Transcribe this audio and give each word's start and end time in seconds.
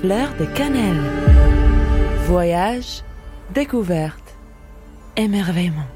Fleur 0.00 0.32
de 0.38 0.44
cannelle. 0.44 1.02
Voyage, 2.28 3.02
découverte, 3.52 4.38
émerveillement. 5.16 5.88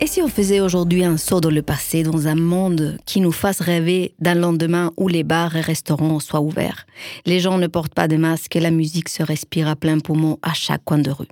Et 0.00 0.06
si 0.06 0.22
on 0.22 0.28
faisait 0.28 0.60
aujourd'hui 0.60 1.04
un 1.04 1.18
saut 1.18 1.42
dans 1.42 1.50
le 1.50 1.60
passé, 1.60 2.02
dans 2.02 2.26
un 2.26 2.34
monde 2.34 2.96
qui 3.04 3.20
nous 3.20 3.30
fasse 3.30 3.60
rêver 3.60 4.14
d'un 4.20 4.36
lendemain 4.36 4.90
où 4.96 5.06
les 5.06 5.22
bars 5.22 5.54
et 5.54 5.60
restaurants 5.60 6.18
soient 6.18 6.40
ouverts, 6.40 6.86
les 7.26 7.40
gens 7.40 7.58
ne 7.58 7.66
portent 7.66 7.92
pas 7.92 8.08
de 8.08 8.16
masque 8.16 8.56
et 8.56 8.60
la 8.60 8.70
musique 8.70 9.10
se 9.10 9.22
respire 9.22 9.68
à 9.68 9.76
plein 9.76 9.98
poumon 9.98 10.38
à 10.40 10.54
chaque 10.54 10.84
coin 10.84 10.98
de 10.98 11.10
rue 11.10 11.28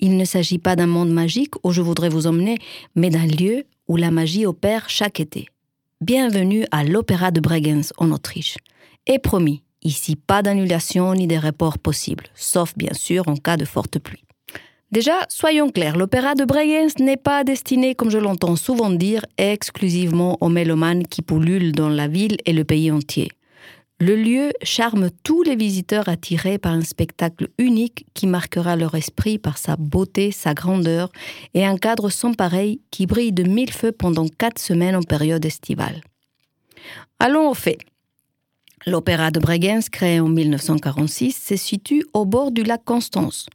Il 0.00 0.16
ne 0.16 0.24
s'agit 0.24 0.58
pas 0.58 0.74
d'un 0.74 0.88
monde 0.88 1.12
magique 1.12 1.54
où 1.62 1.70
je 1.70 1.82
voudrais 1.82 2.08
vous 2.08 2.26
emmener, 2.26 2.58
mais 2.96 3.10
d'un 3.10 3.26
lieu 3.26 3.62
où 3.86 3.94
la 3.96 4.10
magie 4.10 4.44
opère 4.44 4.90
chaque 4.90 5.20
été. 5.20 5.46
Bienvenue 6.00 6.64
à 6.72 6.82
l'Opéra 6.82 7.30
de 7.30 7.38
Bregenz 7.38 7.92
en 7.96 8.10
Autriche. 8.10 8.56
Et 9.06 9.20
promis, 9.20 9.62
ici 9.82 10.16
pas 10.16 10.42
d'annulation 10.42 11.14
ni 11.14 11.26
de 11.26 11.36
report 11.36 11.78
possible, 11.78 12.24
sauf 12.34 12.74
bien 12.76 12.94
sûr 12.94 13.28
en 13.28 13.36
cas 13.36 13.56
de 13.56 13.64
forte 13.64 13.98
pluie. 13.98 14.24
Déjà, 14.92 15.12
soyons 15.28 15.70
clairs, 15.70 15.96
l'opéra 15.96 16.34
de 16.34 16.44
Bregenz 16.44 16.98
n'est 16.98 17.16
pas 17.16 17.44
destiné, 17.44 17.94
comme 17.94 18.10
je 18.10 18.18
l'entends 18.18 18.56
souvent 18.56 18.90
dire, 18.90 19.24
exclusivement 19.38 20.36
aux 20.40 20.48
mélomanes 20.48 21.06
qui 21.06 21.22
pullulent 21.22 21.72
dans 21.72 21.88
la 21.88 22.08
ville 22.08 22.38
et 22.44 22.52
le 22.52 22.64
pays 22.64 22.90
entier. 22.90 23.30
Le 24.00 24.16
lieu 24.16 24.50
charme 24.62 25.10
tous 25.22 25.42
les 25.42 25.54
visiteurs 25.54 26.08
attirés 26.08 26.58
par 26.58 26.72
un 26.72 26.80
spectacle 26.80 27.48
unique 27.58 28.06
qui 28.14 28.26
marquera 28.26 28.74
leur 28.74 28.94
esprit 28.94 29.38
par 29.38 29.58
sa 29.58 29.76
beauté, 29.76 30.32
sa 30.32 30.54
grandeur 30.54 31.12
et 31.52 31.66
un 31.66 31.76
cadre 31.76 32.08
sans 32.08 32.32
pareil 32.32 32.80
qui 32.90 33.06
brille 33.06 33.32
de 33.32 33.42
mille 33.42 33.72
feux 33.72 33.92
pendant 33.92 34.26
quatre 34.26 34.58
semaines 34.58 34.96
en 34.96 35.02
période 35.02 35.44
estivale. 35.44 36.00
Allons 37.18 37.50
au 37.50 37.54
fait. 37.54 37.76
L'opéra 38.86 39.30
de 39.30 39.40
Bregenz, 39.40 39.90
créé 39.90 40.20
en 40.20 40.28
1946, 40.28 41.32
se 41.32 41.56
situe 41.56 42.04
au 42.14 42.24
bord 42.24 42.50
du 42.50 42.62
lac 42.62 42.82
Constance, 42.84 43.46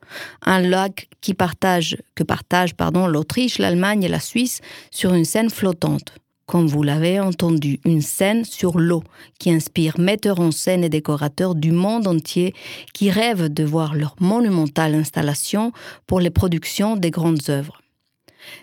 un 0.44 0.62
lac 0.62 1.10
que 1.22 1.32
partagent 1.34 2.76
pardon, 2.78 3.08
l'Autriche, 3.08 3.58
l'Allemagne 3.58 4.04
et 4.04 4.08
la 4.08 4.20
Suisse 4.20 4.62
sur 4.92 5.14
une 5.14 5.26
scène 5.26 5.50
flottante 5.50 6.14
comme 6.46 6.68
vous 6.68 6.84
l'avez 6.84 7.20
entendu, 7.20 7.80
une 7.86 8.02
scène 8.02 8.46
sur 8.46 8.78
l'eau 8.78 9.04
qui 9.40 9.52
inspire 9.52 10.00
metteurs 10.00 10.40
en 10.40 10.52
scène 10.52 10.84
et 10.84 10.90
décorateurs 10.90 11.56
du 11.56 11.72
monde 11.72 12.08
entier 12.08 12.54
qui 12.94 13.10
rêvent 13.10 13.50
de 13.50 13.64
voir 13.64 13.96
leur 13.96 14.16
monumentale 14.20 14.96
installation 14.96 15.72
pour 16.06 16.20
les 16.20 16.30
productions 16.30 16.98
des 16.98 17.12
grandes 17.12 17.50
œuvres. 17.50 17.82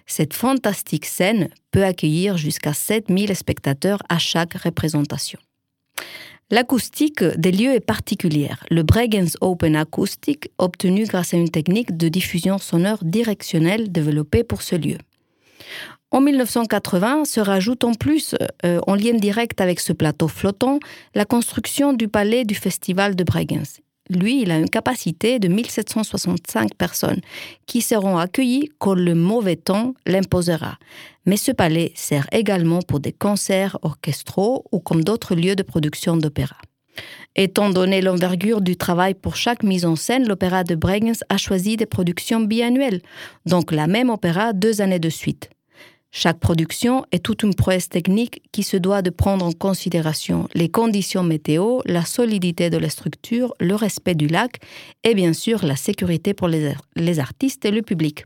Cette 0.06 0.32
fantastique 0.32 1.06
scène 1.06 1.48
peut 1.72 1.84
accueillir 1.84 2.36
jusqu'à 2.36 2.72
7000 2.72 3.34
spectateurs 3.34 3.98
à 4.08 4.18
chaque 4.18 4.54
représentation. 4.54 5.40
L'acoustique 6.52 7.24
des 7.24 7.50
lieux 7.50 7.72
est 7.72 7.80
particulière. 7.80 8.62
Le 8.70 8.82
Bregenz 8.82 9.38
Open 9.40 9.74
Acoustic, 9.74 10.50
obtenu 10.58 11.06
grâce 11.06 11.32
à 11.32 11.38
une 11.38 11.48
technique 11.48 11.96
de 11.96 12.10
diffusion 12.10 12.58
sonore 12.58 12.98
directionnelle 13.00 13.90
développée 13.90 14.44
pour 14.44 14.60
ce 14.60 14.76
lieu. 14.76 14.98
En 16.10 16.20
1980 16.20 17.24
se 17.24 17.40
rajoute 17.40 17.84
en 17.84 17.94
plus, 17.94 18.34
euh, 18.66 18.80
en 18.86 18.94
lien 18.94 19.14
direct 19.14 19.62
avec 19.62 19.80
ce 19.80 19.94
plateau 19.94 20.28
flottant, 20.28 20.78
la 21.14 21.24
construction 21.24 21.94
du 21.94 22.06
palais 22.06 22.44
du 22.44 22.54
festival 22.54 23.16
de 23.16 23.24
Bregenz. 23.24 23.80
Lui, 24.16 24.42
il 24.42 24.50
a 24.50 24.58
une 24.58 24.68
capacité 24.68 25.38
de 25.38 25.48
1765 25.48 26.74
personnes 26.74 27.20
qui 27.66 27.80
seront 27.80 28.18
accueillies 28.18 28.70
quand 28.78 28.94
le 28.94 29.14
mauvais 29.14 29.56
temps 29.56 29.94
l'imposera. 30.06 30.78
Mais 31.24 31.36
ce 31.36 31.52
palais 31.52 31.92
sert 31.94 32.26
également 32.32 32.82
pour 32.82 33.00
des 33.00 33.12
concerts 33.12 33.78
orchestraux 33.82 34.64
ou 34.72 34.80
comme 34.80 35.04
d'autres 35.04 35.34
lieux 35.34 35.56
de 35.56 35.62
production 35.62 36.16
d'opéra. 36.16 36.56
Étant 37.34 37.70
donné 37.70 38.02
l'envergure 38.02 38.60
du 38.60 38.76
travail 38.76 39.14
pour 39.14 39.36
chaque 39.36 39.62
mise 39.62 39.86
en 39.86 39.96
scène, 39.96 40.28
l'opéra 40.28 40.64
de 40.64 40.74
Bregenz 40.74 41.24
a 41.30 41.38
choisi 41.38 41.76
des 41.78 41.86
productions 41.86 42.40
biannuelles, 42.40 43.00
donc 43.46 43.72
la 43.72 43.86
même 43.86 44.10
opéra 44.10 44.52
deux 44.52 44.82
années 44.82 44.98
de 44.98 45.08
suite. 45.08 45.48
Chaque 46.14 46.40
production 46.40 47.06
est 47.10 47.24
toute 47.24 47.42
une 47.42 47.54
prouesse 47.54 47.88
technique 47.88 48.42
qui 48.52 48.62
se 48.62 48.76
doit 48.76 49.00
de 49.00 49.08
prendre 49.08 49.46
en 49.46 49.52
considération 49.52 50.46
les 50.52 50.68
conditions 50.68 51.22
météo, 51.22 51.80
la 51.86 52.04
solidité 52.04 52.68
de 52.68 52.76
la 52.76 52.90
structure, 52.90 53.54
le 53.58 53.74
respect 53.74 54.14
du 54.14 54.26
lac 54.26 54.60
et 55.04 55.14
bien 55.14 55.32
sûr 55.32 55.64
la 55.64 55.74
sécurité 55.74 56.34
pour 56.34 56.48
les, 56.48 57.18
artistes 57.18 57.64
et 57.64 57.70
le 57.70 57.80
public. 57.80 58.24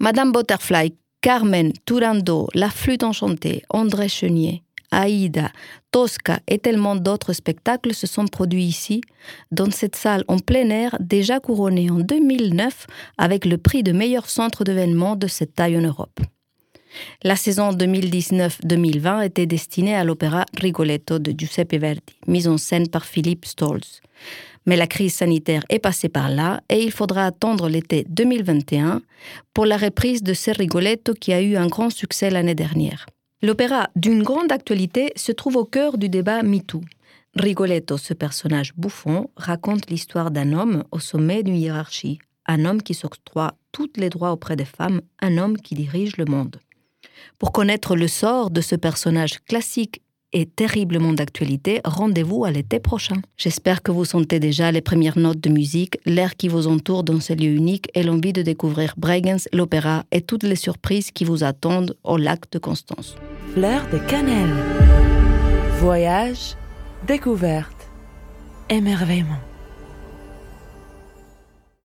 Madame 0.00 0.32
Butterfly, 0.32 0.92
Carmen, 1.20 1.72
Turando, 1.86 2.48
La 2.52 2.68
Flûte 2.68 3.04
Enchantée, 3.04 3.62
André 3.70 4.08
Chenier, 4.08 4.64
Aïda, 4.90 5.52
Tosca 5.92 6.40
et 6.48 6.58
tellement 6.58 6.96
d'autres 6.96 7.32
spectacles 7.32 7.94
se 7.94 8.08
sont 8.08 8.26
produits 8.26 8.64
ici, 8.64 9.02
dans 9.52 9.70
cette 9.70 9.94
salle 9.94 10.24
en 10.26 10.40
plein 10.40 10.68
air 10.68 10.96
déjà 10.98 11.38
couronnée 11.38 11.92
en 11.92 12.00
2009 12.00 12.88
avec 13.18 13.44
le 13.44 13.56
prix 13.56 13.84
de 13.84 13.92
meilleur 13.92 14.28
centre 14.28 14.64
d'événements 14.64 15.14
de 15.14 15.28
cette 15.28 15.54
taille 15.54 15.78
en 15.78 15.82
Europe. 15.82 16.18
La 17.22 17.36
saison 17.36 17.70
2019-2020 17.72 19.24
était 19.24 19.46
destinée 19.46 19.94
à 19.94 20.04
l'opéra 20.04 20.44
Rigoletto 20.58 21.18
de 21.18 21.32
Giuseppe 21.36 21.74
Verdi, 21.74 22.02
mise 22.26 22.48
en 22.48 22.58
scène 22.58 22.88
par 22.88 23.04
Philippe 23.04 23.46
Stolz. 23.46 24.00
Mais 24.66 24.76
la 24.76 24.86
crise 24.86 25.14
sanitaire 25.14 25.64
est 25.68 25.78
passée 25.78 26.08
par 26.08 26.30
là 26.30 26.62
et 26.68 26.82
il 26.82 26.90
faudra 26.90 27.26
attendre 27.26 27.68
l'été 27.68 28.06
2021 28.08 29.02
pour 29.52 29.66
la 29.66 29.76
reprise 29.76 30.22
de 30.22 30.32
ce 30.34 30.50
Rigoletto 30.50 31.14
qui 31.14 31.32
a 31.32 31.42
eu 31.42 31.56
un 31.56 31.66
grand 31.66 31.90
succès 31.90 32.30
l'année 32.30 32.54
dernière. 32.54 33.06
L'opéra 33.42 33.90
d'une 33.94 34.22
grande 34.22 34.52
actualité 34.52 35.12
se 35.16 35.32
trouve 35.32 35.56
au 35.56 35.64
cœur 35.64 35.98
du 35.98 36.08
débat 36.08 36.42
MeToo. 36.42 36.80
Rigoletto, 37.36 37.98
ce 37.98 38.14
personnage 38.14 38.72
bouffon, 38.74 39.28
raconte 39.36 39.90
l'histoire 39.90 40.30
d'un 40.30 40.52
homme 40.52 40.84
au 40.92 40.98
sommet 40.98 41.42
d'une 41.42 41.56
hiérarchie, 41.56 42.20
un 42.46 42.64
homme 42.64 42.82
qui 42.82 42.94
s'octroie 42.94 43.54
tous 43.72 43.90
les 43.96 44.08
droits 44.08 44.32
auprès 44.32 44.56
des 44.56 44.64
femmes, 44.64 45.02
un 45.20 45.36
homme 45.36 45.58
qui 45.58 45.74
dirige 45.74 46.16
le 46.16 46.24
monde. 46.24 46.58
Pour 47.38 47.52
connaître 47.52 47.96
le 47.96 48.08
sort 48.08 48.50
de 48.50 48.60
ce 48.60 48.74
personnage 48.74 49.40
classique 49.48 50.00
et 50.32 50.46
terriblement 50.46 51.12
d'actualité, 51.12 51.80
rendez-vous 51.84 52.44
à 52.44 52.50
l'été 52.50 52.80
prochain. 52.80 53.22
J'espère 53.36 53.82
que 53.82 53.92
vous 53.92 54.04
sentez 54.04 54.40
déjà 54.40 54.72
les 54.72 54.80
premières 54.80 55.16
notes 55.16 55.40
de 55.40 55.48
musique, 55.48 55.98
l'air 56.04 56.36
qui 56.36 56.48
vous 56.48 56.66
entoure 56.66 57.04
dans 57.04 57.20
ce 57.20 57.32
lieu 57.32 57.54
unique 57.54 57.88
et 57.94 58.02
l'envie 58.02 58.32
de 58.32 58.42
découvrir 58.42 58.94
Bregenz, 58.96 59.48
l'opéra 59.52 60.04
et 60.10 60.20
toutes 60.20 60.42
les 60.42 60.56
surprises 60.56 61.12
qui 61.12 61.24
vous 61.24 61.44
attendent 61.44 61.96
au 62.02 62.16
lac 62.16 62.50
de 62.50 62.58
Constance. 62.58 63.14
Fleur 63.54 63.86
de 63.92 63.98
cannelle. 63.98 64.54
Voyage, 65.78 66.56
découverte, 67.06 67.88
émerveillement. 68.68 69.38